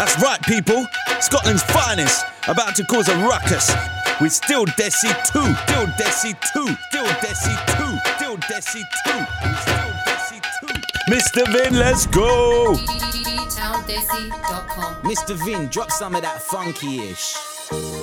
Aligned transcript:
That's 0.00 0.16
right, 0.22 0.40
people. 0.40 0.86
Scotland's 1.20 1.62
finest, 1.62 2.24
about 2.48 2.74
to 2.76 2.84
cause 2.86 3.10
a 3.10 3.16
ruckus. 3.18 3.70
With 4.18 4.32
still 4.32 4.64
Desi 4.64 5.12
2, 5.30 5.40
still 5.42 5.86
Desi 6.00 6.32
2, 6.54 6.74
still 6.88 7.04
Desi 7.20 7.54
2, 7.76 7.98
still 8.16 8.38
Desi 8.38 8.80
2, 9.04 9.10
still 9.60 9.92
Desi 10.06 10.40
2. 10.62 11.12
Mr. 11.12 11.46
Vin, 11.52 11.78
let's 11.78 12.06
go! 12.06 12.76
towndesi.com. 13.50 15.02
Mr. 15.02 15.36
Vin, 15.44 15.68
drop 15.68 15.90
some 15.90 16.14
of 16.14 16.22
that 16.22 16.40
funky-ish. 16.40 17.34
They 17.70 17.99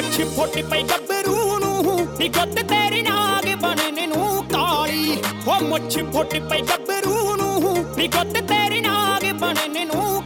ਮੁੱਛ 0.00 0.20
ਫੁੱਟ 0.36 0.54
ਪਈ 0.70 0.82
ਗੱਭਰੂ 0.82 1.58
ਨੂੰ 1.58 2.06
ਨੀ 2.18 2.28
ਗੁੱਤ 2.28 2.60
ਤੇਰੀ 2.68 3.02
ਨਾਗ 3.02 3.48
ਬਣਨ 3.62 4.08
ਨੂੰ 4.08 4.44
ਕਾਲੀ। 4.44 5.16
ਉਹ 5.48 5.60
ਮੁੱਛ 5.62 5.98
ਫੁੱਟ 6.12 6.36
ਪਈ 6.50 6.60
ਗੱਭਰੂ 6.60 7.36
ਨੂੰ 7.36 7.84
ਨੀ 7.98 8.06
ਗੁੱਤ 8.08 8.38
ਤੇਰੀ 8.48 8.80
ਨਾਗ 8.80 9.24
ਬਣਨ 9.40 9.86
ਨੂੰ 9.86 10.22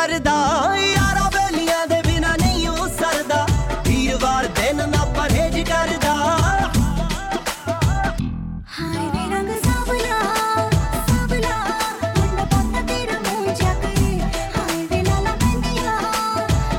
ਕਰਦਾ 0.00 0.34
ਯਾਰਾਂ 0.76 1.30
ਬੇਲੀਆਂ 1.30 1.86
ਦੇ 1.86 2.00
ਬਿਨਾ 2.02 2.34
ਨਹੀਂ 2.40 2.68
ਉਹ 2.68 2.86
ਸਰਦਾ। 2.90 3.46
ਵੀਰਵਾਰ 3.86 4.46
ਦਿਨ 4.58 4.76
ਨਾ 4.90 5.04
ਪਰਹੇਜ 5.16 5.58
ਕਰਦਾ। 5.70 6.12
ਹਾਏ 8.76 9.04
ਵੇ 9.14 9.24
ਰੰਗ 9.32 9.50
ਸਾਵਲਾ 9.64 10.20
ਸਾਵਲਾ 11.08 11.58
ਮੁੰਡਾ 12.16 12.44
ਪੁੱਤ 12.44 12.88
ਤੇਰਾ 12.88 13.18
ਮੂੰਹ 13.26 13.52
ਚੱਕਰੇ 13.54 14.18
ਹਾਏ 14.56 14.86
ਵੇ 14.90 15.02
ਲਾਲਾ 15.02 15.34
ਬੰਦਿਆ 15.44 15.98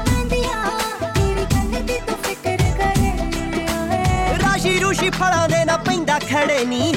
ਬੰਦਿਆ 0.07 0.57
ਤੇਰੀ 1.13 1.45
ਗੱਲ 1.53 1.81
ਦੀ 1.81 1.99
ਤੂੰ 2.07 2.17
ਫਿਕਰ 2.23 2.63
ਕਰੇ। 2.79 4.37
ਰਾਸ਼ੀ 4.43 4.79
ਰੂਸ਼ੀ 4.79 5.09
ਫਲਾਂ 5.19 5.47
ਦੇ 5.49 5.63
ਨਾ 5.65 5.77
ਪੈਂਦਾ 5.87 6.19
ਖੜੇ 6.29 6.63
ਨਹੀਂ 6.65 6.93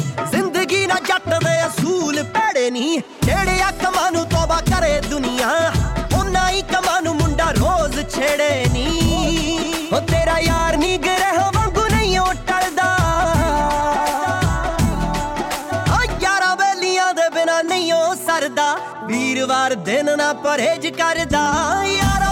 ਦਿਨ 19.84 20.16
ਨਾ 20.18 20.32
ਪਰਹੇਜ 20.32 20.86
ਕਰਦਾ 20.86 21.40
ਯਾਰਾਂ। 21.86 22.23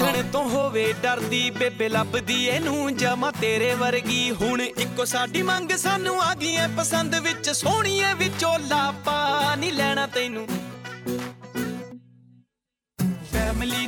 ਉੱਤੋਂ 0.00 0.06
ਲੱਥਣ 0.06 0.22
towndesi.com. 0.22 0.30
ਤੋਂ 0.32 0.48
ਹੋਵੇ 0.50 0.92
ਡਰਦੀ, 1.02 1.50
ਬੇਬੇ 1.50 1.88
ਲੱਭਦੀ, 1.88 2.44
ਇਹਨੂੰ 2.46 2.96
ਜਮਾ 2.96 3.30
ਤੇਰੇ 3.40 3.72
ਵਰਗੀ 3.74 4.30
ਹੁਣ 4.40 4.60
ਇੱਕੋ 4.60 5.04
ਸਾਡੀ 5.04 5.42
ਮੰਗ 5.42 5.70
ਸਾਨੂੰ 5.76 6.20
ਆ 6.22 6.34
ਗਈ 6.34 6.54
ਐ, 6.56 6.66
ਪਸੰਦ 6.76 7.14
ਵਿੱਚ 7.14 7.50
ਸੋਹਣੀਏ 7.50 8.12
ਵਿਚੋਲਾ 8.18 8.90
ਪਾ 9.04 9.54
ਨਹੀਂ 9.54 9.72
ਲੈਣਾ 9.72 10.06
ਤੈਨੂੰ 10.06 10.46
ਫੈਮਿਲੀ 13.32 13.86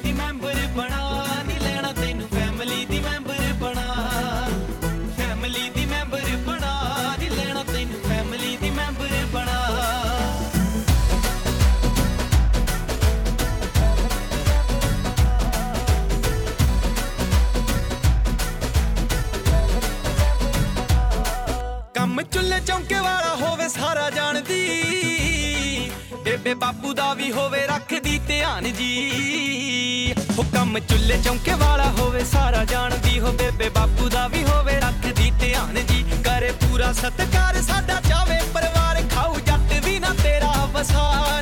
ਕੰਮ 30.61 30.79
ਚੁੱਲ੍ਹੇ 30.79 31.17
ਚੌਂਕੇ 31.23 31.53
ਵਾਲਾ 31.55 31.85
ਹੋਵੇ, 31.99 32.25
ਸਾਰਾ 32.25 32.65
ਜਾਣਦੀ 32.65 33.21
ਹੋ 33.21 33.31
ਬੇਬੇ 33.33 33.69
ਬਾਪੂ 33.69 34.09
ਦਾ 34.09 34.27
ਵੀ 34.29 34.43
ਹੋਵੇ, 34.45 34.75
ਰੱਖਦੀ 34.81 35.31
ਧਿਆਨ 35.41 35.87
ਜੀ। 35.87 36.05
ਕਰੇ 36.25 36.51
ਪੂਰਾ 36.53 36.93
ਸਤਿਕਾਰ, 36.93 37.61
ਸਾਡਾ 37.63 38.01
ਚਾਵੇ 38.09 38.39
ਪਰਿਵਾਰ, 38.55 39.03
ਖਾਊ 39.15 39.41
ਜੱਟ 39.47 39.73
ਵੀ 39.85 39.99
ਨਾ 39.99 40.13
ਤੇਰਾ 40.23 40.53
ਵਸਾ 40.67 41.41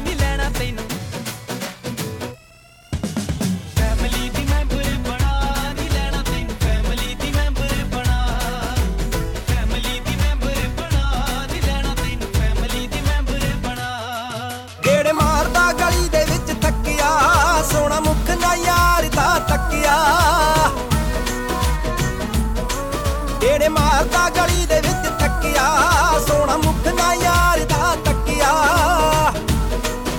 ਗੇੜ 23.99 24.07
ਮਾਰਦਾ 24.07 24.29
ਗਲੀ 24.31 24.67
ਦੇ 24.67 24.81
ਵਿੱਚ 24.81 25.09
ਥੱਕਿਆ, 25.21 25.65
ਸੋਹਣਾ 26.27 26.57
ਮੁਖ 26.57 26.87
ਨਾ 26.97 27.13
ਯਾਰ 27.15 27.61
ਦਾ 27.65 27.95
ਤੱਕਿਆ। 28.05 28.53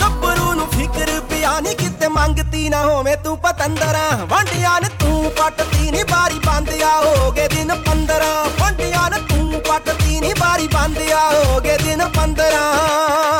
ਗੱਭਰੂ 0.01 0.53
ਨੂੰ 0.53 0.67
ਫਿਕਰ 0.67 1.19
ਪਿਆ 1.29 1.59
ਨਹੀਂ 1.59 1.75
ਕਿਤੇ 1.75 2.07
ਮੰਗਤੀ 2.07 2.67
ਨਾ 2.69 2.83
ਹੋਵੇਂ 2.83 3.15
ਤੂੰ 3.17 3.37
ਪਤੰਦਰਾ 3.37 4.03
ਵੰਡਿਆ 4.31 4.77
ਨੇ 4.79 4.89
ਤੂੰ 4.99 5.31
ਪੱਟਦੀ 5.37 5.91
ਨਹੀਂ 5.91 6.05
ਬਾਰੀ 6.11 6.39
ਬੰਦਿਆ 6.45 6.91
ਹੋਗੇ 6.97 7.47
ਦਿਨ 7.47 7.71
15 7.87 8.31
ਵੰਡਿਆ 8.59 9.07
ਨੇ 9.09 9.19
ਤੂੰ 9.29 9.61
ਪੱਟਦੀ 9.67 10.19
ਨਹੀਂ 10.19 10.35
ਬਾਰੀ 10.39 10.67
ਬੰਦਿਆ 10.73 11.19
ਹੋਗੇ 11.29 11.77
ਦਿਨ 11.77 12.07
15 12.17 13.38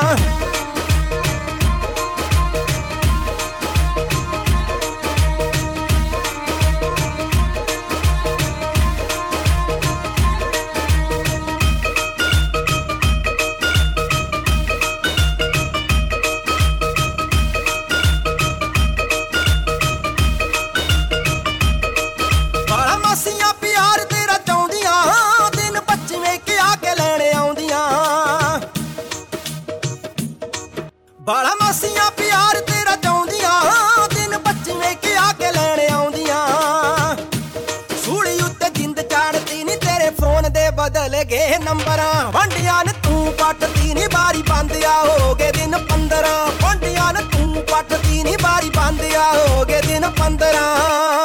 ਨੰਬਰਾਂ, 41.69 42.31
ਵਾਂਡੀਆਂ 42.31 42.83
ਨੇ 42.85 42.91
ਤੂੰ 43.03 43.31
ਪੱਟਦੀ 43.39 43.93
ਨਹੀਂ 43.93 44.07
ਬਾਰੀ 44.13 44.41
ਬੰਦਿਆ 44.41 44.93
ਹੋ 44.99 45.35
ਗਏ 45.35 45.51
ਦਿਨ 45.51 45.75
15 45.89 46.31
ਵਾਂਡੀਆਂ 46.61 47.11
ਨੇ 47.13 47.21
ਤੂੰ 47.33 47.63
ਪੱਟਦੀ 47.71 48.23
ਨਹੀਂ 48.23 48.37
ਬਾਰੀ 48.43 48.69
ਬੰਦਿਆ 48.69 49.31
ਹੋ 49.33 49.65
ਗਏ 49.65 49.81
ਦਿਨ 49.81 50.09
15 50.17 51.18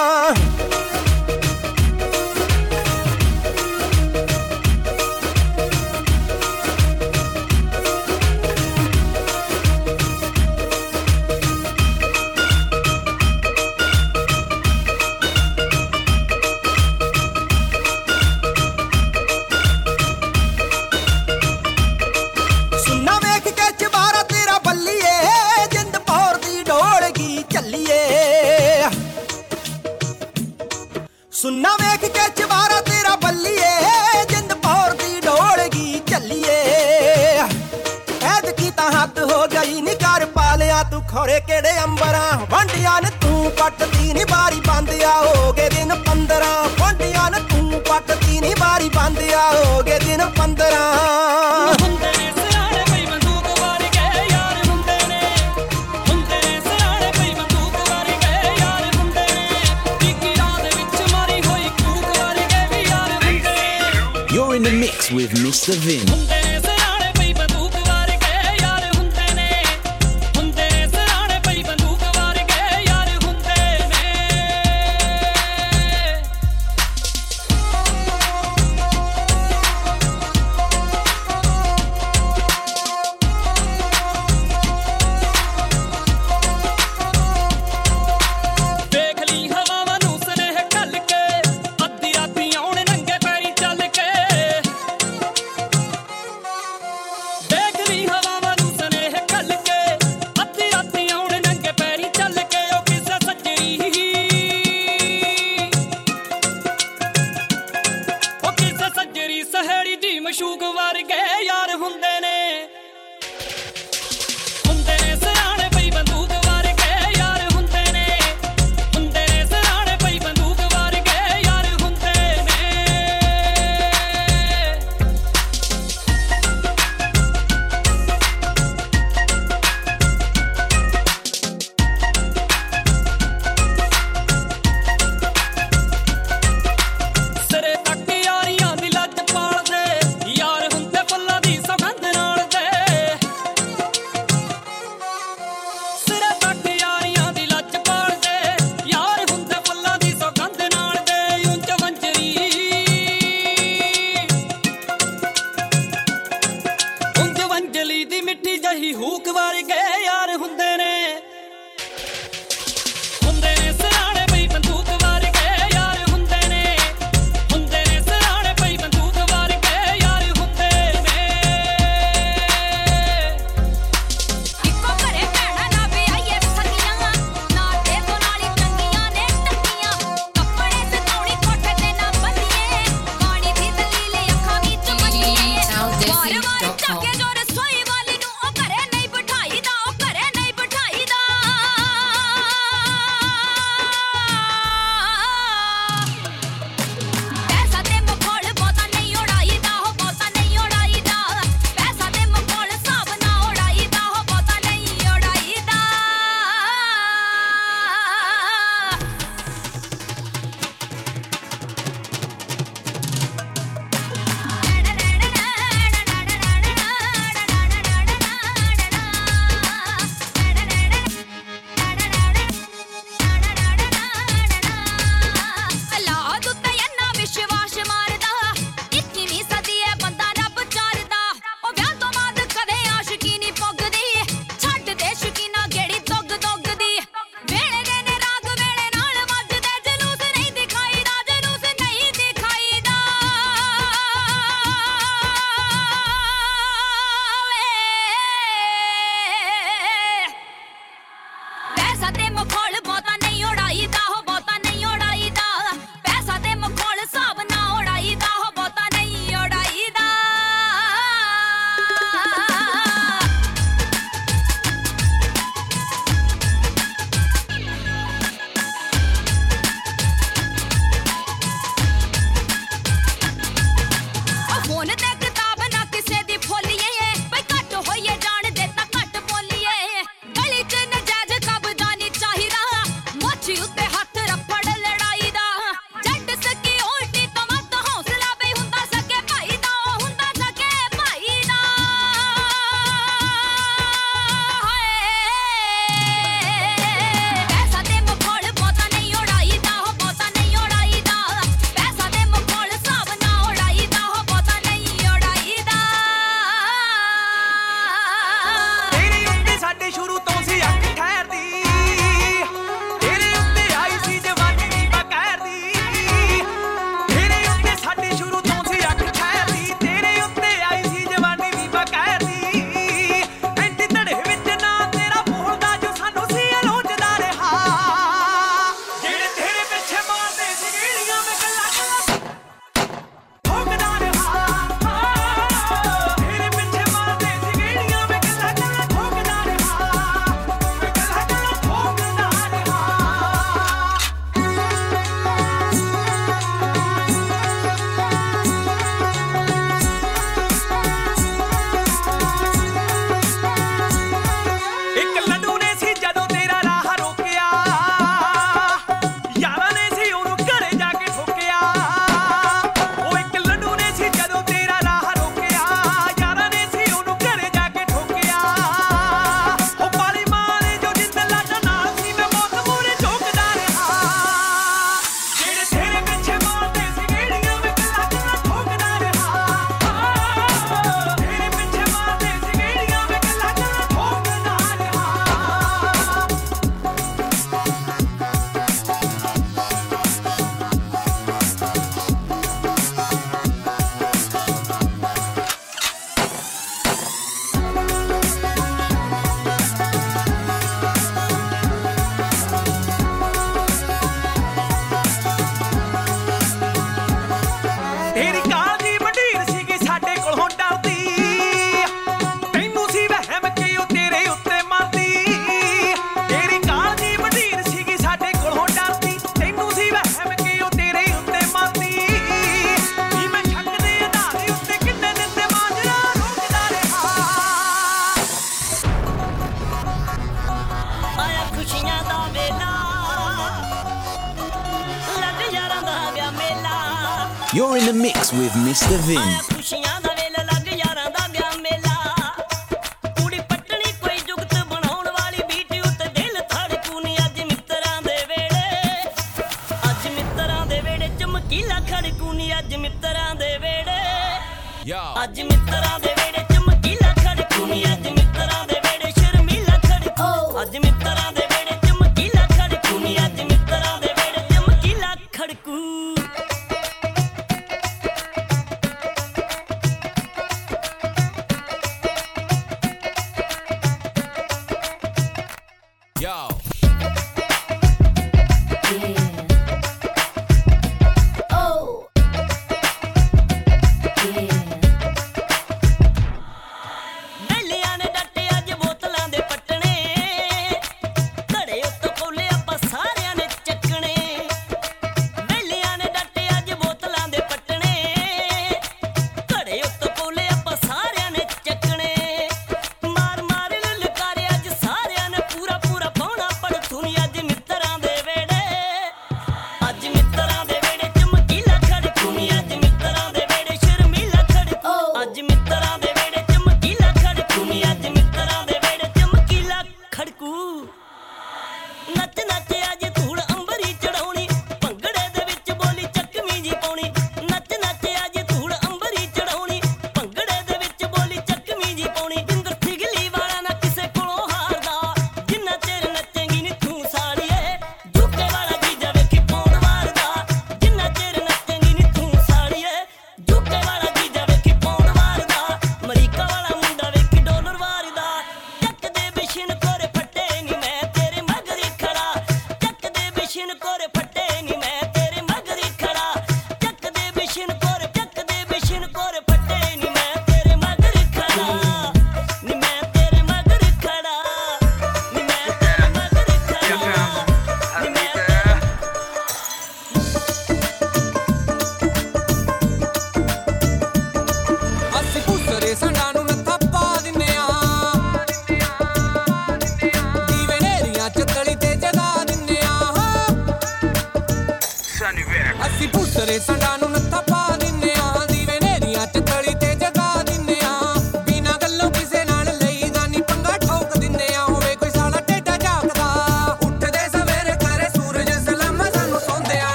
Dezembro. 438.88 439.53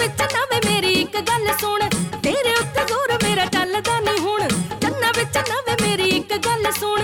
ਵਿੱਚ 0.00 0.22
ਨਵੇਂ 0.22 0.60
ਮੇਰੀ 0.70 0.92
ਇੱਕ 0.92 1.20
ਗੱਲ 1.20 1.48
ਸੁਣ। 1.60 1.80
ਤੇਰੇ 2.22 2.54
ਉੱਤੇ 2.56 2.84
ਜ਼ੋਰ 2.86 3.18
ਮੇਰਾ 3.22 3.44
ਚੱਲਦਾ 3.46 4.00
ਨਹੀਂ 4.00 4.18
ਹੁਣ। 4.18 4.48
ਕੰਨਾਂ 4.80 5.12
ਵਿੱਚ 5.16 5.38
ਨਵੇਂ 5.38 5.76
ਮੇਰੀ 5.82 6.08
ਇੱਕ 6.08 6.36
ਗੱਲ 6.36 6.72
ਸੁਣ। 6.72 7.02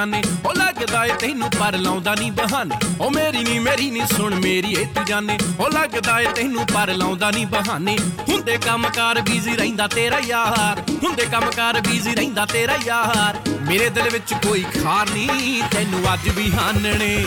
ਜਾਣੇ 0.00 0.22
ਓ 0.46 0.52
ਲੱਗਦਾ 0.52 1.04
ਏ 1.06 1.12
ਤੈਨੂੰ 1.20 1.50
ਪਰ 1.50 1.76
ਲਾਉਂਦਾ 1.76 2.14
ਨਹੀਂ 2.14 2.32
ਬਹਾਨੇ। 2.32 2.76
ਓ 3.00 3.10
ਮੇਰੀ 3.10 3.42
ਨੀ 3.44 3.58
ਮੇਰੀ 3.58 3.90
ਨੀ 3.90 4.00
ਸੁਣ, 4.16 4.34
ਮੇਰੀ 4.34 4.72
ਏ 4.72 4.84
ਤੂੰ 4.84 5.04
ਜਾਣੇ। 5.04 5.38
ਓ 5.60 5.68
ਲੱਗਦਾ 5.68 6.20
ਏ 6.20 6.26
ਤੈਨੂੰ 6.26 6.66
ਪਰ 6.66 6.92
ਲਾਉਂਦਾ 6.94 7.30
ਨਹੀਂ 7.30 7.46
ਬਹਾਨੇ। 7.46 7.96
ਹੁੰਦੇ 8.28 8.58
ਕੰਮਕਾਰ 8.58 9.20
ਬੀਜ਼ੀ 9.20 9.56
ਰਹਿੰਦਾ 9.56 9.86
ਤੇਰਾ 9.86 10.18
ਯਾਰ। 10.18 10.80
ਹੁੰਦੇ 11.04 11.24
ਕੰਮਕਾਰ 11.24 11.80
ਬੀਜ਼ੀ 11.80 12.14
ਰਹਿੰਦਾ 12.14 12.46
ਤੇਰਾ 12.46 12.78
ਯਾਰ। 12.84 13.38
ਮੇਰੇ 13.68 13.88
ਦਿਲ 13.90 14.08
ਵਿੱਚ 14.10 14.34
ਕੋਈ 14.46 14.64
ਖਾਰ 14.84 15.10
ਨਹੀਂ 15.10 15.62
ਤੈਨੂੰ 15.70 16.14
ਅੱਜ 16.14 16.28
ਵੀ 16.28 16.50
ਹਾਨਣੇ। 16.52 17.26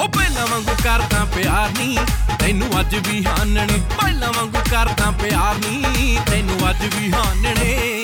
ਓ 0.00 0.08
ਪਹਿਲਾਂ 0.08 0.46
ਵਾਂਗੂ 0.46 0.76
ਕਰਦਾ 0.84 1.24
ਪਿਆਰ 1.24 1.70
ਨਹੀਂ 1.78 1.98
ਤੈਨੂੰ 2.38 2.80
ਅੱਜ 2.80 2.96
ਵੀ 3.08 3.24
ਹਾਨਣੇ। 3.24 3.80
ਪਹਿਲਾਂ 4.02 4.32
ਵਾਂਗੂ 4.32 4.58
ਕਰਦਾ 4.70 5.10
ਪਿਆਰ 5.10 5.54
ਨਹੀਂ 5.54 6.18
ਤੈਨੂੰ 6.30 6.70
ਅੱਜ 6.70 6.86
ਵੀ 6.96 7.12
ਹਾਨਣੇ। 7.12 8.01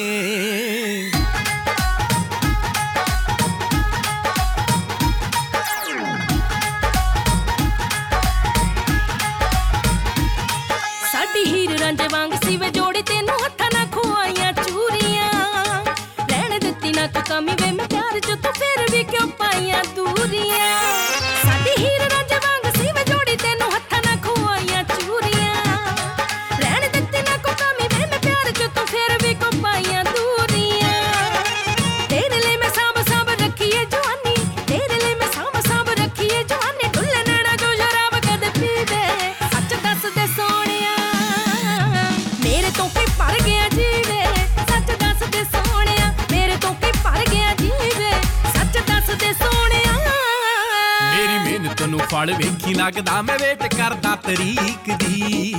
ਮਿਹਨਤ 51.99 52.05
ਨੂੰ 52.05 52.07
ਫਲ 52.07 52.33
ਵੇਖੀ 52.35 52.75
ਲੱਗਦਾ, 52.75 53.23
ਮੈਂ 53.23 53.39
ਵੇਟ 53.39 53.63
ਕਰਦਾ 53.75 54.15
ਤਰੀਕ 54.17 54.91
ਦੀ। 54.99 55.55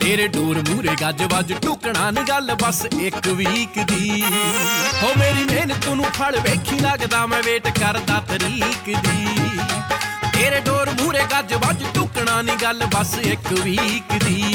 ਤੇਰੇ 0.00 0.26
ਡੋਰ 0.28 0.58
ਮੂਰੇ 0.68 0.94
ਗੱਜ 1.00 1.22
ਵੱਜ 1.22 1.52
ਟੁਕਣਾ 1.52 2.10
ਨੀ 2.10 2.20
ਗੱਲ, 2.28 2.54
ਬਸ 2.62 2.84
ਇੱਕ 3.00 3.28
ਵੀਕ 3.28 3.78
ਦੀ। 3.86 4.22
ਹੋ 5.02 5.12
ਮੇਰੀ 5.18 5.44
ਮਿਹਨਤ 5.44 5.88
ਨੂੰ 5.88 6.04
ਫਲ 6.04 6.38
ਵੇਖੀ 6.40 6.78
ਲੱਗਦਾ, 6.78 7.26
ਮੈਂ 7.26 7.42
ਵੇਟ 7.42 7.68
ਕਰਦਾ 7.78 8.20
ਤਰੀਕ 8.28 8.84
ਦੀ। 8.86 9.26
ਤੇਰੇ 10.32 10.60
ਡੋਰ 10.60 10.90
ਮੂਰੇ 11.00 11.24
ਗੱਜ 11.32 11.54
ਵੱਜ 11.54 11.84
ਟੁਕਣਾ 11.94 12.42
ਨੀ 12.42 12.52
ਗੱਲ, 12.62 12.84
ਬਸ 12.94 13.14
ਇੱਕ 13.24 13.52
ਵੀਕ 13.52 14.12
ਦੀ। 14.24 14.54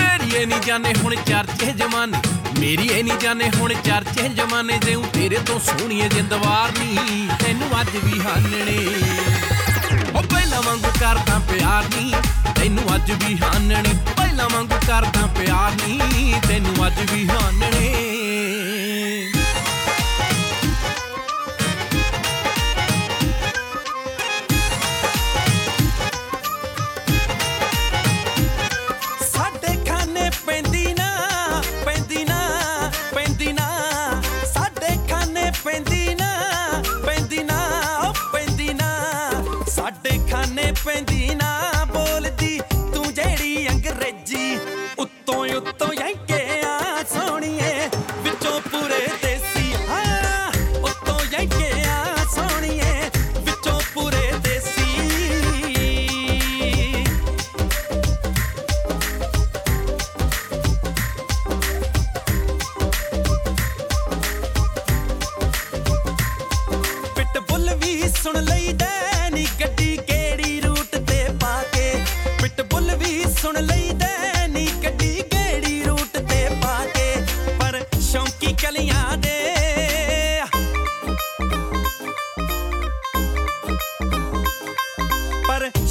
ਮੇਰੀ 0.00 0.36
ਇਹ 0.36 0.46
ਨਹੀਂ 0.46 0.60
ਜਾਣੇ 0.60 0.94
ਹੁਣ 1.02 1.14
ਚਰਚੇ 1.14 1.72
ਜਮਾਨੇ, 1.72 2.18
ਮੇਰੀ 2.60 2.88
ਇਹ 2.88 3.04
ਨਹੀਂ 3.04 3.18
ਜਾਣੇ 3.18 3.50
ਹੁਣ 3.60 3.74
ਚਰਚੇ 3.74 4.28
ਜਮਾਨੇ, 4.28 4.78
ਜਿਉ 4.78 5.02
ਤੇਰੇ 5.12 5.38
ਤੋਂ 5.46 5.60
ਸੋਹਣੀਏ 5.60 6.08
ਜਿੰਦਵਾਰ 6.08 6.72
ਨਹੀਂ 6.78 7.28
ਤੈਨੂੰ 7.44 7.80
ਅੱਜ 7.80 7.96
ਵੀ 7.96 8.20
ਹਾਨਣੇ। 8.20 8.78
ਉਹ 8.78 9.04
ਪਹਿਲਾਂ 9.04 9.45
ਵਾਂਗੂ 10.66 10.88
ਕਰਦਾ 11.00 11.38
ਪਿਆਰ 11.38 11.84
ਨਹੀਂ 11.84 12.12
ਤੈਨੂੰ 12.54 12.94
ਅੱਜ 12.94 13.12
ਵੀ 13.12 13.38
ਹਾਨਣੇ। 13.42 13.94
ਪਹਿਲਾਂ 14.16 14.48
ਵਾਂਗੂ 14.52 14.78
ਕਰਦਾ 14.86 15.26
ਪਿਆਰ 15.26 15.72
ਨਹੀਂ 15.72 16.40
ਤੈਨੂੰ 16.48 16.86
ਅੱਜ 16.86 17.12
ਵੀ 17.12 17.28
ਹਾਨਣੇ। 17.28 18.25
pendina 40.86 41.45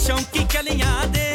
ਪਰ 0.06 0.12
ਸ਼ੌਂਕੀ 0.12 0.46
ਕਲੀਆਂ 0.54 1.08
ਦੇ 1.08 1.35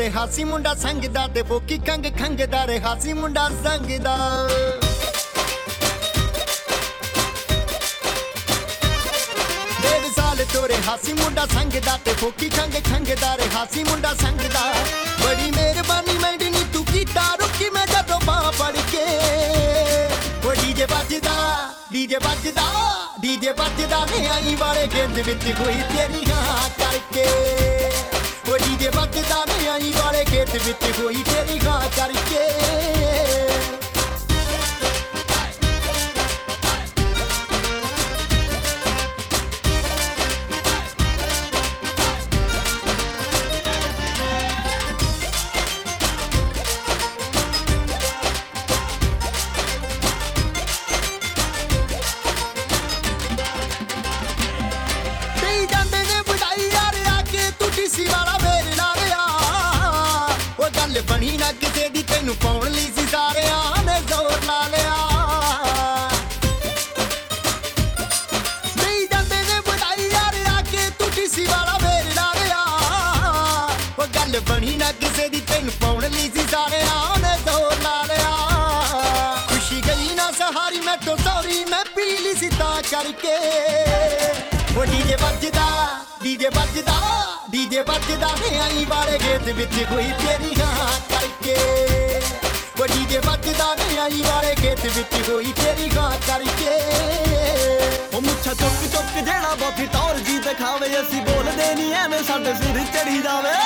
ਰਿਹਾ 0.00 0.26
ਸੀ 0.26 0.44
ਮੁੰਡਾ 0.44 0.74
ਸੰਗਦਾ 0.74 1.26
ਤੇ 1.26 1.42
ਬੋਕੀ 1.42 1.76
ਕੰਗ 1.78 2.04
ਖੰਗਦਾ 2.18 2.66
ਰਿਹਾ 2.66 2.94
ਸੀ 3.00 3.12
ਮੁੰਡਾ 3.12 3.48
ਸੰਗਦਾ। 3.64 4.16
ਤੋਰੇ 10.52 10.76
ਹਾਸੀ 10.86 11.12
ਮੁੰਡਾ 11.12 11.44
ਸੰਗਦਾ 11.46 11.96
ਤੇ 12.04 12.12
ਫੋਕੀ 12.12 12.48
ਖੰਗ 12.48 12.72
ਖੰਗਦਾ 12.84 13.36
ਰੇ 13.36 13.48
ਹਾਸੀ 13.54 13.82
ਮੁੰਡਾ 13.84 14.14
ਸੰਗਦਾ। 14.14 14.62
ਬੜੀ 15.20 15.50
ਮਿਹਰਬਾਨੀ 15.50 16.16
ਮੈਡਨੀ 16.18 16.64
ਤੂੰ 16.72 16.84
ਕੀਤਾ, 16.84 17.22
ਰੁਕੀ 17.40 17.70
ਮੈਂ 17.70 17.86
ਜਦੋਂ 17.86 18.20
ਬਾਹ 18.24 18.50
ਫੜ 18.52 18.72
ਕੇ। 18.92 19.04
ਉਹ 20.48 20.54
ਡੀਜੇ 20.54 20.84
ਵੱਜਦਾ 20.84 21.34
ਡੀਜੇ 21.92 22.18
ਵੱਜਦਾ 22.24 22.64
ਡੀਜੇ 23.20 23.52
ਵੱਜਦਾ 23.52 24.04
ਨੇ, 24.04 24.26
ਆਈ 24.28 24.54
ਵਾਲੇ 24.54 24.86
ਗੇਂਦ 24.94 25.18
ਵਿੱਚ 25.18 25.44
ਹੋਈ 25.60 25.82
ਤੇਰੀ 25.92 26.30
ਹਾਂ 26.30 26.68
ਕਰਕੇ। 26.78 27.79
ਵੱਡੀ 28.50 28.76
ਦੇ 28.76 28.88
ਵੱਗਦਾ 28.94 29.44
ਮਿਆਈ 29.48 29.92
ਵਾਲੇ 29.92 30.24
ਖੇਤ 30.24 30.54
ਵਿੱਚ 30.56 30.98
ਹੋਈ 30.98 31.22
ਤੇਰੀ 31.24 31.58
ਗਾਂ 31.64 31.80
ਕਰਕੇ 31.96 33.19
ਉਹ 84.76 84.84
ਡੀਜੇ 84.86 85.16
ਵੱਜਦਾ 85.22 85.66
ਡੀਜੇ 86.22 86.48
ਵੱਜਦਾ 86.48 86.94
ਡੀਜੇ 87.50 87.80
ਵੱਜਦਾ 87.82 88.28
ਨੇ 88.40 88.58
ਆਈ 88.60 88.84
ਵਾਲੇ 88.84 89.18
ਗੇਤ 89.18 89.48
ਵਿੱਚ 89.50 89.72
ਹੋਈ 89.90 90.10
ਤੇਰੀ 90.20 90.54
ਹਾਂ 90.60 90.88
ਕਰਕੇ। 91.10 91.56
ਉਹ 92.80 92.86
ਡੀਜੇ 92.86 93.18
ਵੱਜਦਾ 93.18 93.74
ਨੇ 93.74 93.98
ਆਈ 93.98 94.22
ਵਾਲੇ 94.22 94.54
ਗੇਤ 94.62 94.84
ਵਿੱਚ 94.86 95.28
ਹੋਈ 95.28 95.52
ਤੇਰੀ 95.56 95.90
ਹਾਂ 95.96 96.10
ਕਰਕੇ। 96.26 96.78
ਉਹ 98.14 98.20
ਮੁੱਛਾ 98.20 98.54
ਚੁੱਕ 98.54 98.86
ਚੁੱਕ 98.92 99.14
ਜਿਹੜਾ 99.16 99.54
ਬੋਥੀ 99.60 99.86
ਤੌਰ 99.92 100.18
ਜੀ 100.20 100.38
ਦਿਖਾਵੇ 100.40 100.88
ਅਸੀਂ 101.00 101.22
ਬੋਲਦੇ 101.22 101.74
ਨਹੀਂ 101.74 101.92
ਐਵੇਂ 101.94 102.22
ਸਾਡੇ 102.24 102.54
ਸਿਰ 102.54 102.84
ਚੜੀ 102.94 103.20
ਜਾਵੇ। 103.22 103.58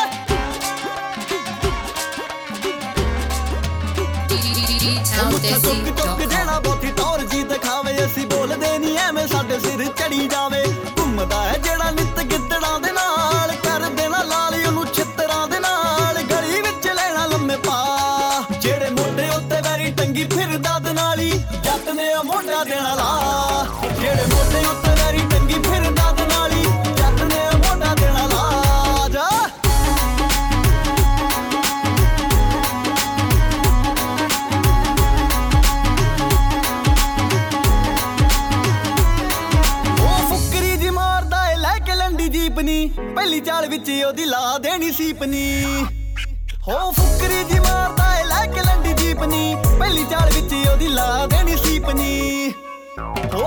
ਮੁੱਛਾ 5.24 5.58
ਚੁੱਕ 5.58 5.86
ਚੁੱਕ 5.98 6.20
ਜਿਹੜਾ 6.22 6.58
ਬੋਥੀ 6.60 6.90
ਤੌਰ 6.96 7.20
ਜੀ 7.26 7.42
ਸਿਰ 9.60 9.84
ਚੜੀ 9.96 10.26
ਜਾਵੇ 10.28 10.63
ਉਹਦੀ 44.04 44.24
ਲਾ 44.24 44.56
ਦੇਣੀ 44.58 44.90
ਸੀਪਨੀ 44.92 45.64
ਹੋ 46.68 46.90
ਫੁਕਰੀ 46.92 47.42
ਦੀ 47.44 47.58
ਮਾਰਦਾ 47.60 48.18
ਏ, 48.18 48.24
ਲੈ 48.24 48.44
ਕੇ 48.46 48.60
ਲੰਡੀ 48.60 48.92
ਜੀਪਨੀ 48.94 49.54
ਪਹਿਲੀ 49.78 50.04
ਚਾਲ 50.04 50.30
ਵਿੱਚ 50.34 50.52
ਉਹਦੀ 50.68 50.88
ਲਾ 50.88 51.26
ਦੇਣੀ 51.26 51.56
ਸੀਪਨੀ 51.56 52.52
ਹੋ 52.98 53.46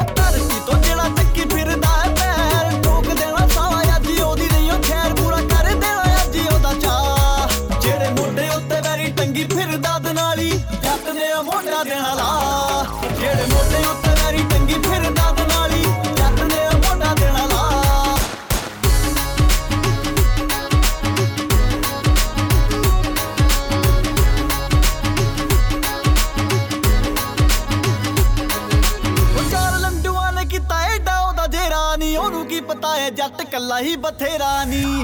ਕੀਤਾ 33.78 33.86
ਹੀ 33.86 33.95
ਬਥੇਰਾ 33.95 34.63
ਨਹੀਂ 34.63 35.03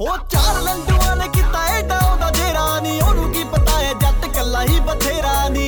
ਹੋ 0.00 0.16
ਚਾਰ 0.30 0.60
ਲੰਡੂਆਂ 0.62 1.16
ਨੇ 1.16 1.26
ਕੀਤਾ 1.28 1.62
ਐਡਾ 1.68 1.98
ਉਹਦਾ 2.04 2.30
ਜੇਰਾ 2.30 2.80
ਨਹੀਂ 2.80 3.02
ਉਹਨੂੰ 3.02 3.32
ਕੀ 3.32 3.44
ਪਤਾ 3.44 3.78
ਹੈ 3.78 3.92
ਜੱਟ 3.94 4.26
ਕੱਲਾ 4.28 4.62
ਹੀ 4.62 4.80
ਬਥੇਰਾ 4.80 5.48
ਨਹੀਂ 5.48 5.63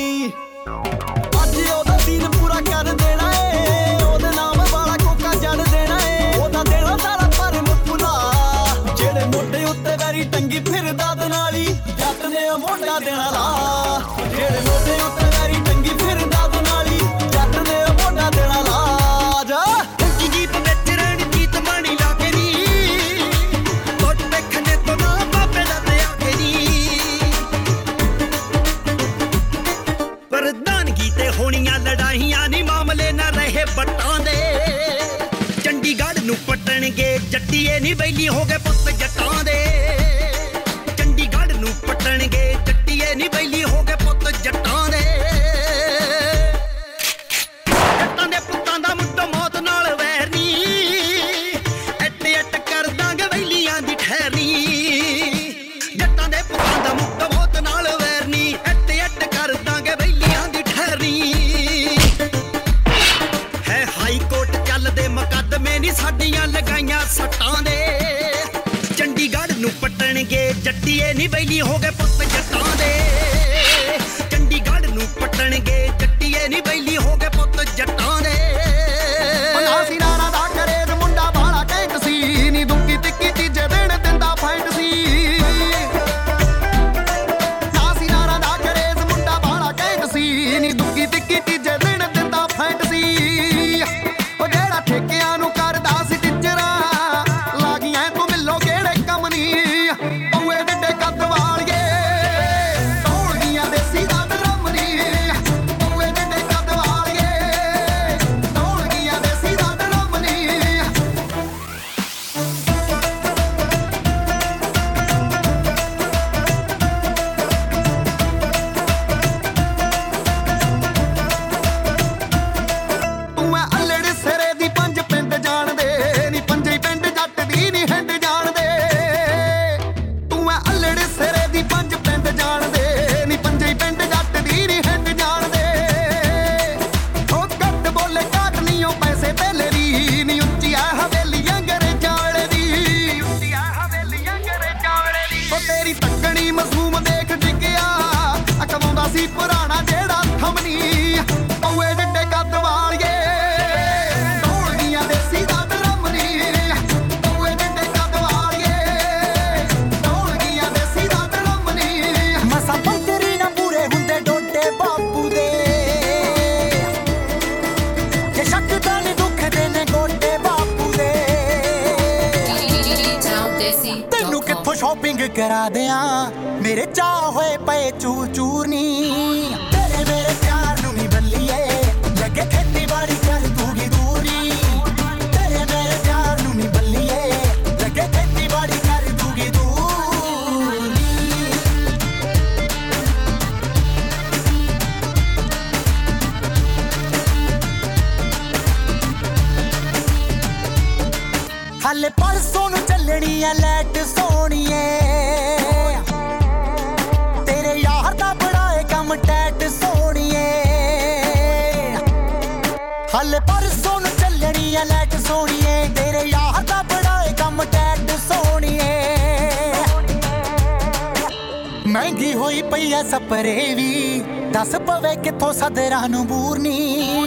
ਮਹਿੰਗੀ 222.06 222.32
ਹੋਈ 222.34 222.60
ਪਈ 222.62 222.92
ਐ 222.92 223.02
ਸਪਰੇ 223.02 223.74
ਵੀ 223.74 224.20
ਦੱਸ 224.52 224.74
ਪਵੇ 224.86 225.14
ਕਿੱਥੋਂ 225.24 225.52
ਸਦਰਾਂ 225.52 226.08
ਨੂੰ 226.08 226.26
ਬੂਰਨੀ। 226.26 227.25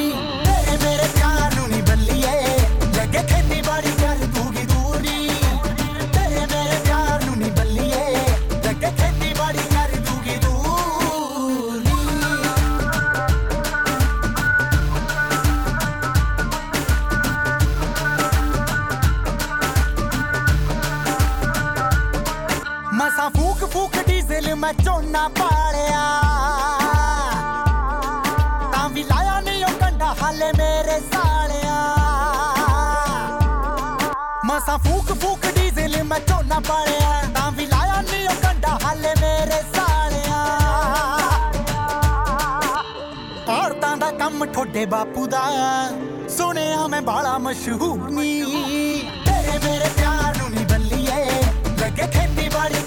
ਮੈਂ 24.59 24.73
ਝੋਨਾ 24.73 25.27
ਪਾਲਿਆ। 25.27 25.99
ਤਾਂ 28.71 28.89
ਵੀ 28.89 29.03
ਲਾਇਆ 29.03 29.39
ਨਹੀਂ 29.39 29.65
ਉਹ 29.65 29.79
ਕੰਡਾ, 29.79 30.15
ਹਾਲੇ 30.23 30.51
ਮੇਰੇ 30.57 30.99
ਸਾਲਿਆ। 30.99 31.75
ਮਸਾ 34.45 34.77
ਫੂਕ 34.77 35.13
ਫੂਕ 35.13 35.39
ਡੀਜ਼ਲ 35.55 36.03
ਮੈਂ 36.03 36.19
ਝੋਨਾ 36.19 36.59
ਪਾਲਿਆ। 36.59 37.21
ਤਾਂ 37.33 37.51
ਵੀ 37.51 37.65
ਲਾਇਆ 37.65 38.01
ਨਹੀਂ 38.01 38.29
ਉਹ 38.29 38.35
ਕੰਡਾ, 38.35 38.79
ਹਾਲੇ 38.83 39.13
ਮੇਰੇ 39.21 39.61
ਸਾਲਿਆ। 39.75 40.43
ਔਰਤਾਂ 43.49 43.97
ਦਾ 43.97 44.11
ਕੰਮ 44.11 44.45
ਠੋਡੇ 44.45 44.85
ਬਾਪੂ 44.85 45.27
ਦਾ। 45.27 45.43
ਸੁਣਿਆ 46.37 46.87
ਮੈਂ 46.87 47.01
ਬਾਲਾ 47.01 47.37
ਮਸ਼ਹੂਰ 47.37 48.09
ਨੀ। 48.09 48.43
ਤੇਰੇ 49.25 49.57
ਮੇਰੇ 49.63 49.89
ਪਿਆਰ 49.97 50.37
ਨੂੰ 50.37 50.49
ਨਹੀਂ 50.49 50.65
ਬੱਲੀਏ। 50.65 51.43
ਲੱਗੇ 51.81 52.07
ਖੇਤੀਬਾੜੀ 52.07 52.81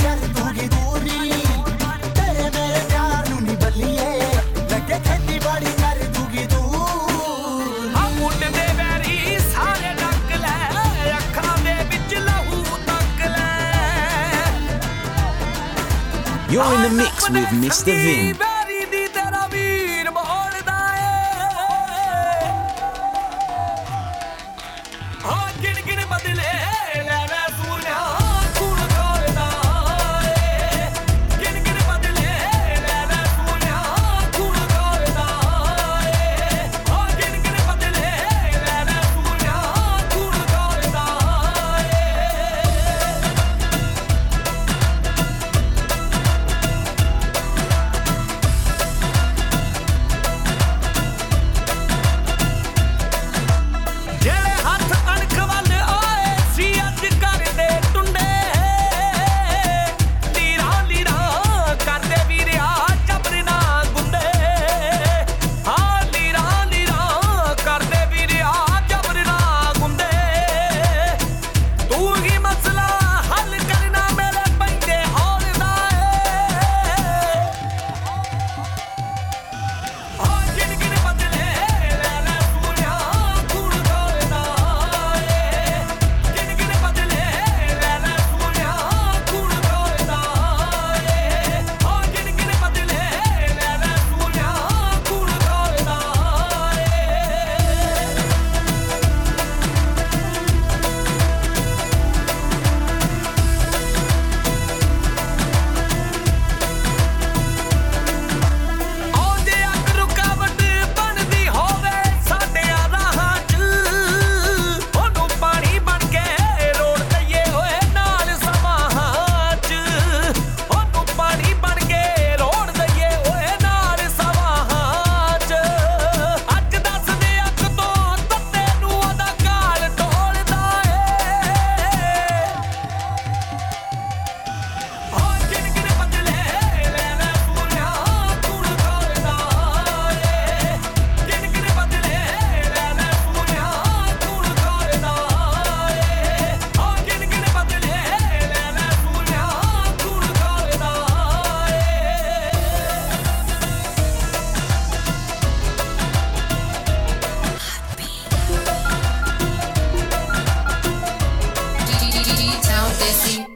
You're 16.53 16.74
in 16.74 16.82
the 16.82 16.90
mix 16.90 17.30
with 17.30 17.46
Mr. 17.46 17.86
Vin. 17.86 18.51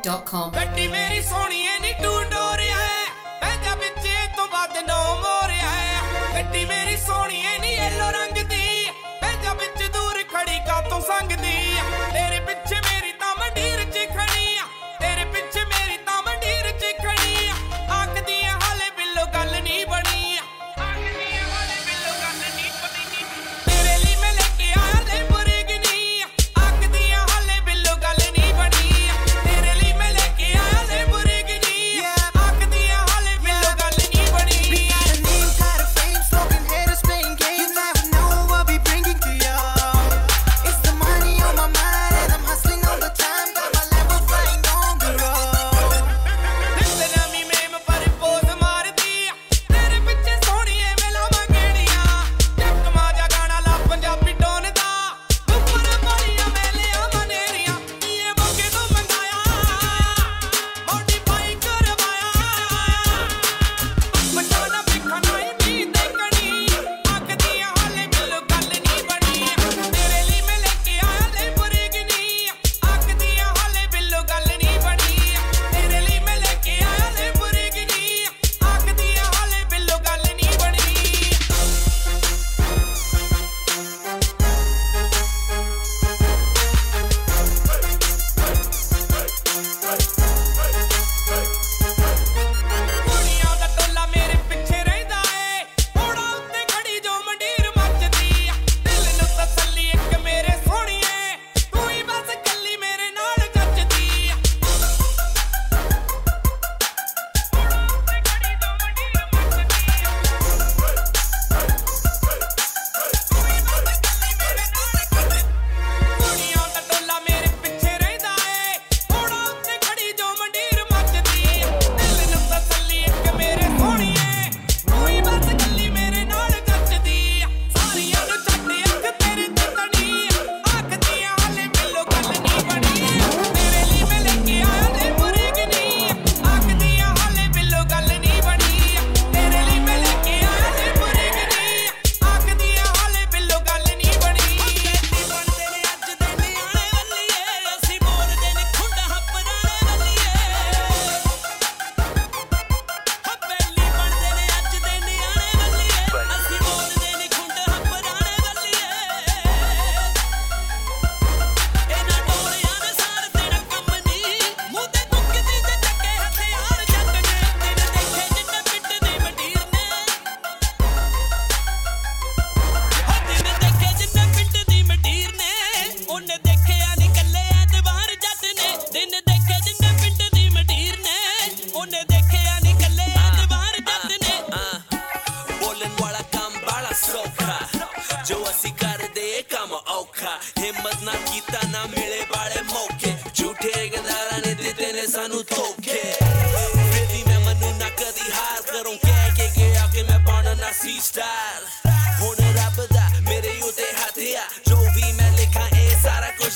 dot 0.06 0.24
com. 0.24 0.52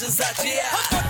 hoje 0.03 0.23
é 0.23 0.35
judia. 0.35 1.10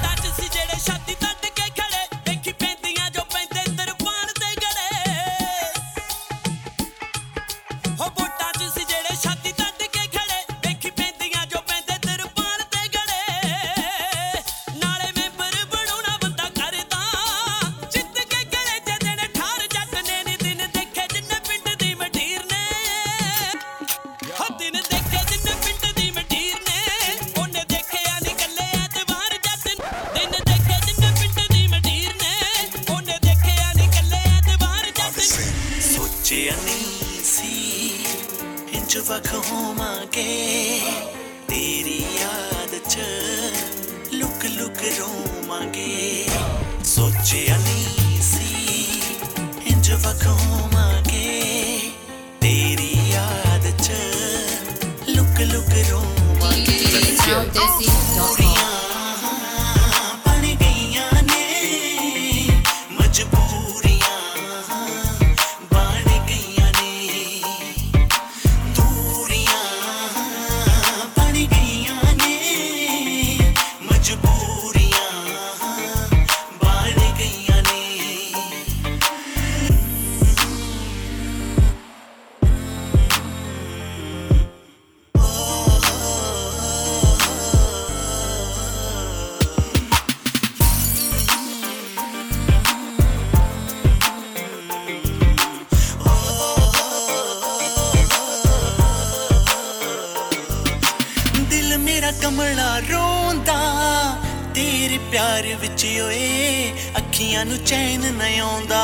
ਵਿੱਚ 105.60 105.86
ਓਏ, 106.04 106.72
ਅੱਖੀਆਂ 106.96 107.44
ਨੂੰ 107.44 107.58
ਚੈਨ 107.58 108.14
ਨਾ 108.14 108.24
ਆਉਂਦਾ। 108.42 108.82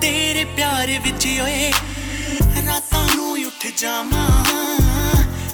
ਤੇਰੇ 0.00 0.44
ਪਿਆਰ 0.44 0.86
ਵਿੱਚ 1.04 1.26
ਓਏ, 1.42 1.72
ਰਾਤਾਂ 2.66 3.16
ਨੂੰ 3.16 3.32
ਉੱਠ 3.32 3.66
ਜਾਵਾਂ। 3.78 4.44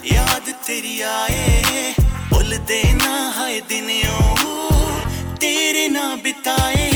ਯਾਦ 0.04 0.52
ਤੇਰੀ 0.66 1.00
ਆਏ, 1.00 1.62
ਭੁੱਲਦੇ 2.30 2.82
ਨਾ 2.92 3.32
ਹਾਏ 3.36 3.60
ਦਿਨੋਂ 3.60 4.36
ਤੇਰੇ 5.40 5.88
ਨਾ 5.88 6.16
ਬਿਤਾਏ 6.16 6.93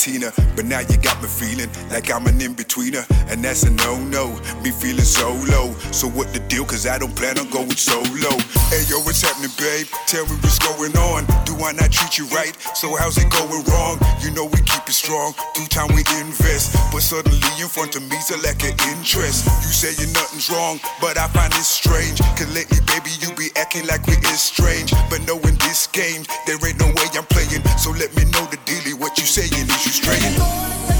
But 0.00 0.64
now 0.64 0.80
you 0.80 0.96
got 0.96 1.20
me 1.20 1.28
feeling 1.28 1.68
like 1.90 2.10
I'm 2.10 2.26
an 2.26 2.40
in 2.40 2.54
betweener, 2.56 3.04
and 3.28 3.44
that's 3.44 3.64
a 3.64 3.70
no 3.84 4.00
no. 4.08 4.32
Me 4.64 4.70
feeling 4.70 5.04
so 5.04 5.28
low. 5.52 5.76
So 5.92 6.08
what 6.08 6.32
the 6.32 6.40
deal? 6.48 6.64
Cause 6.64 6.86
I 6.86 6.96
don't 6.96 7.14
plan 7.14 7.38
on 7.38 7.50
going 7.50 7.76
solo. 7.76 8.32
Hey 8.72 8.80
yo, 8.88 9.04
what's 9.04 9.20
happening, 9.20 9.52
babe? 9.60 9.84
Tell 10.08 10.24
me 10.24 10.40
what's 10.40 10.58
going 10.58 10.96
on. 10.96 11.28
Do 11.44 11.52
I 11.60 11.72
not 11.72 11.92
treat 11.92 12.16
you 12.16 12.24
right? 12.32 12.56
So 12.72 12.96
how's 12.96 13.20
it 13.20 13.28
going 13.28 13.60
wrong? 13.68 14.00
You 14.24 14.32
know 14.32 14.48
we 14.48 14.64
keep 14.64 14.88
it 14.88 14.96
strong. 14.96 15.34
Through 15.52 15.68
time 15.68 15.92
we 15.92 16.00
invest, 16.16 16.72
but 16.88 17.04
suddenly 17.04 17.36
in 17.60 17.68
front 17.68 17.92
of 17.92 18.00
me's 18.08 18.32
a 18.32 18.40
lack 18.40 18.64
of 18.64 18.72
interest. 18.96 19.44
You 19.60 19.68
say 19.68 19.92
you're 20.00 20.08
nothing's 20.16 20.48
wrong, 20.48 20.80
but 21.04 21.20
I 21.20 21.28
find 21.28 21.52
it 21.52 21.68
strange. 21.68 22.24
Cause 22.40 22.48
lately, 22.56 22.80
baby, 22.88 23.12
you 23.20 23.36
be 23.36 23.52
acting 23.60 23.84
like 23.84 24.06
we 24.08 24.16
is 24.32 24.40
strange. 24.40 24.96
But 25.12 25.20
knowing 25.28 25.60
this 25.60 25.92
game, 25.92 26.24
there 26.48 26.56
ain't 26.64 26.80
no 26.80 26.88
way 26.96 27.04
I'm 27.12 27.28
playing. 27.28 27.60
So 27.76 27.92
let 27.92 28.16
me 28.16 28.24
know 28.32 28.48
the 28.48 28.56
dealie. 28.64 28.96
What 28.96 29.20
you 29.20 29.28
saying 29.28 29.52
is 29.52 29.89
straight. 29.90 30.99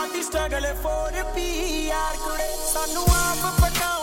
I'm 0.00 0.22
struggle 0.22 0.64
and 0.64 0.78
for 0.78 1.10
the 1.12 1.24
PR. 1.34 2.12
Today, 2.24 2.54
so 2.56 2.80
I 2.80 2.86
know 2.94 3.04
I'm 3.06 3.44
a 3.44 3.99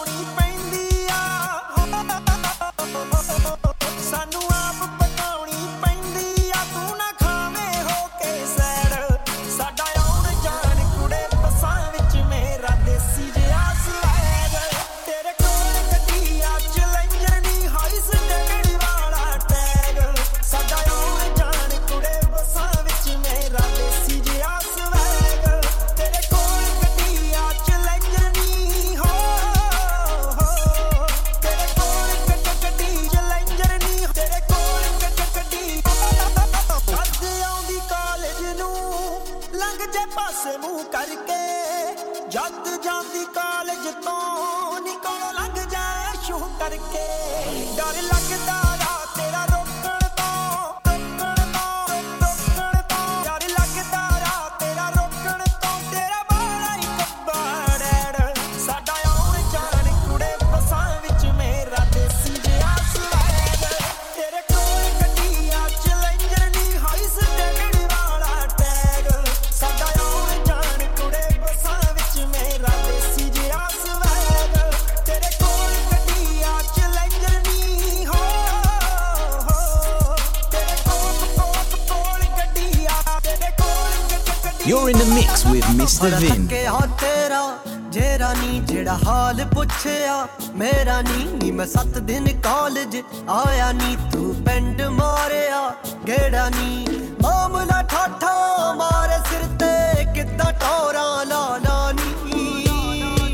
ਜੇ 92.91 93.03
ਆਇਆ 93.29 93.71
ਨੀ 93.71 93.95
ਤੂੰ 94.11 94.35
ਪਿੰਡ 94.45 94.81
ਮਾਰਿਆ। 94.81 95.69
ਗੇੜਾ 96.07 96.49
ਨੀ, 96.49 96.85
ਮਾਮਲਾ 97.21 97.81
ਠਾਠਾ 97.83 98.73
ਮਾਰੇ 98.73 99.17
ਸਿਰ 99.29 99.41
ਤੇ, 99.59 100.05
ਕਿੱਦਾਂ 100.13 100.51
ਟੋਰਾ 100.53 101.23
ਲਾ 101.23 101.57
ਲਾ 101.57 101.91
ਨੀ। 101.91 103.33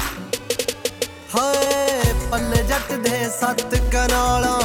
ਹਾਏ, 1.36 2.14
ਪੱਲੇ 2.32 2.64
ਜੱਟ 2.64 2.91
ਦੇ 2.93 3.30
ਸੱਤ 3.30 3.76
ਕਨਾਲਾਂ 3.91 4.60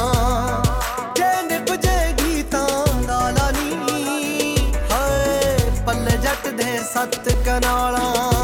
ਜੈਨ 1.17 1.65
ਪੁਜੇਗੀ 1.65 2.43
ਤਾਂ 2.43 2.67
ਲਾਲਾ 3.07 3.51
ਨੀ। 3.51 4.55
ਹਾਏ, 4.91 5.71
ਪੱਲੇ 5.85 6.17
ਜੱਟ 6.17 6.47
ਦੇ 6.47 6.77
ਸੱਤ 6.93 7.29
ਕਨਾਲਾਂ। 7.45 8.38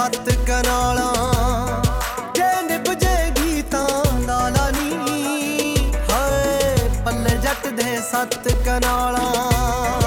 ਸੱਤ 0.00 0.28
ਕਨਾਲਾਂ 0.46 1.82
ਜੇ 2.34 2.44
ਨਿਭ 2.68 2.86
ਜੇਗੀ 2.94 3.62
ਤਾਂ 3.62 3.86
ਲਾਲਾ 4.20 4.70
ਨੀ। 4.70 5.76
ਹਾਏ 6.10 6.88
ਪੱਲੇ 7.04 7.36
ਜੱਟ 7.36 7.66
ਦੇ 7.66 7.96
ਸੱਤ 8.10 8.48
ਕਨਾਲਾਂ। 8.66 9.99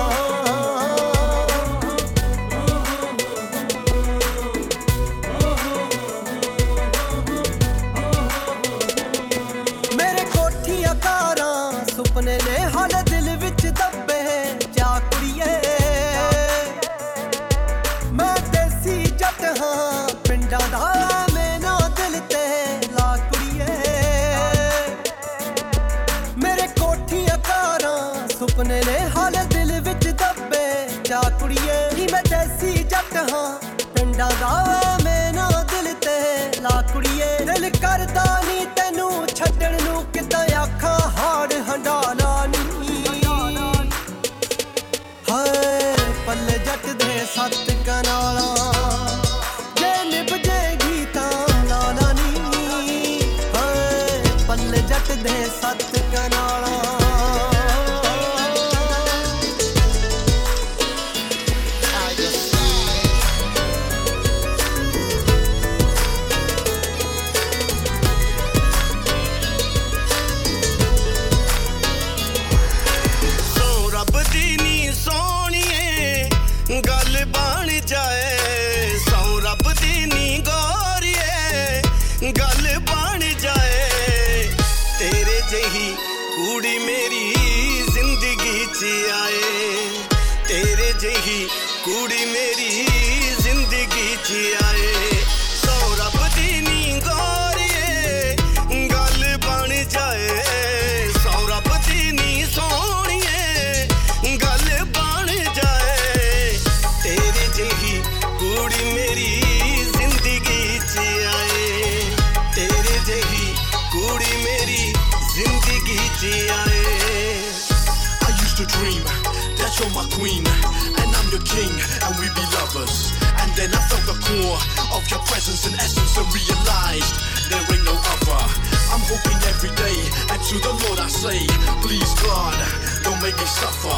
Then 123.63 123.71
I 123.75 123.79
felt 123.87 124.03
the 124.03 124.19
core 124.27 124.59
of 124.91 125.07
your 125.07 125.23
presence 125.23 125.63
and 125.63 125.75
essence 125.79 126.19
and 126.19 126.27
realized 126.35 127.15
there 127.47 127.63
ain't 127.63 127.85
no 127.87 127.95
other. 127.95 128.43
I'm 128.91 128.99
hoping 129.07 129.39
every 129.47 129.71
day, 129.79 129.97
and 130.35 130.39
to 130.51 130.55
the 130.59 130.73
Lord 130.83 130.99
I 130.99 131.07
say, 131.07 131.39
please 131.79 132.11
God, 132.19 132.59
don't 133.07 133.23
make 133.23 133.39
me 133.39 133.47
suffer. 133.47 133.95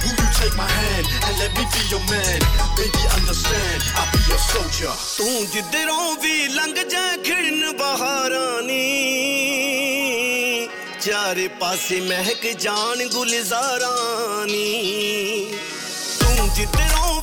Will 0.00 0.16
you 0.16 0.28
take 0.40 0.56
my 0.56 0.64
hand 0.64 1.04
and 1.20 1.36
let 1.36 1.52
me 1.52 1.68
be 1.68 1.82
your 1.92 2.00
man? 2.08 2.40
Baby, 2.80 3.04
understand, 3.12 3.84
I'll 3.92 4.08
be 4.08 4.24
your 4.24 4.40
soldier. 4.40 4.94
ਤੂੰ 5.18 5.52
ਜਿੱਧਰੋਂ 5.52 6.16
ਵੀ 6.22 6.48
ਲੰਘ 6.56 6.74
ਜਾ 6.92 7.04
ਖਿੜਨ 7.26 7.76
ਬਹਾਰਾਨੀ 7.76 8.80
ਚਾਰੇ 11.04 11.46
ਪਾਸੇ 11.60 12.00
ਮਹਿਕ 12.08 12.46
ਜਾਣ 12.64 13.06
ਗੁਲਜ਼ਾਰਾਂ 13.12 14.46
ਨੀ 14.46 15.58
ਤੂੰ 16.20 16.48
ਜਿੱਧਰੋਂ 16.56 17.20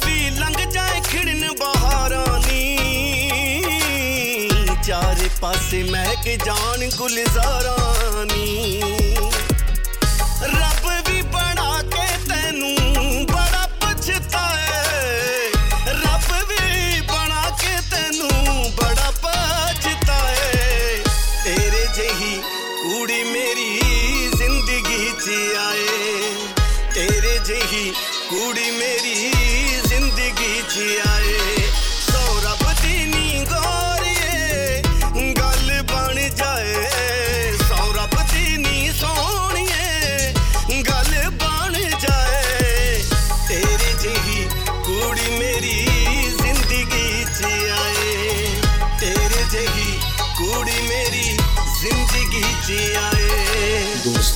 ਚਾਰੇ 4.83 5.29
ਪਾਸੇ 5.41 5.83
ਮਹਿਕ 5.83 6.45
ਜਾਣ 6.45 6.89
ਗੁਲਜ਼ਾਰਾਂ 6.97 8.25
ਨੀ 8.25 9.00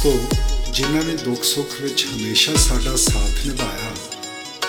ਦੋਸਤੋ 0.06 0.72
ਜਿਨ੍ਹਾਂ 0.72 1.03
ਨੇ 1.03 1.14
ਦੁੱਖ 1.18 1.43
ਸੁੱਖ 1.43 1.70
ਵਿੱਚ 1.82 2.06
ਹਮੇਸ਼ਾ 2.06 2.53
ਸਾਡਾ 2.56 2.95
ਸਾਥ 2.95 3.45
ਨਿਭਾਇਆ, 3.45 3.91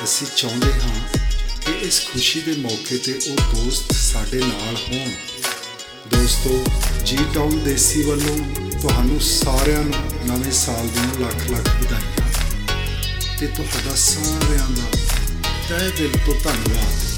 ਅਸੀਂ 0.05 0.27
ਚਾਹੁੰਦੇ 0.37 0.73
ਹਾਂ 0.73 1.19
ਕਿ 1.61 1.73
ਇਸ 1.87 2.01
ਖੁਸ਼ੀ 2.13 2.41
ਦੇ 2.41 2.53
ਮੌਕੇ 2.53 2.99
ਤੇ 2.99 3.19
ਉਹ 3.31 3.55
ਦੋਸਤ 3.55 3.93
ਸਾਡੇ 3.95 4.41
ਨਾਲ 4.41 4.77
ਹੋਣ। 4.77 5.11
ਦੋਸਤੋ 6.15 6.65
ਜੀ 7.05 7.19
ਟਾਊਨ 7.35 7.59
ਦੇਸੀ 7.65 8.03
ਵੱਲੋਂ 8.03 8.39
ਤੁਹਾਨੂੰ 8.81 9.21
ਸਾਰਿਆਂ 9.21 9.83
ਨੂੰ 9.83 9.95
ਨਵੇਂ 10.27 10.53
ਸਾਲ 10.53 10.89
ਦੀਆਂ 10.89 11.21
ਲੱਖ 11.21 11.51
ਲੱਖ 11.51 11.69
ਵਧਾਈਆਂ। 11.83 13.37
ਤੇ 13.39 13.47
ਤੁਹਾਡਾ 13.47 13.95
ਸਾਰਿਆਂ 13.97 14.71
ਦਾ 14.71 14.91
ਤਹਿ 15.69 15.91
ਦਿਲ 15.91 16.19
ਤੋਂ 16.27 16.41
ਧੰਨਵਾਦ। 16.45 17.16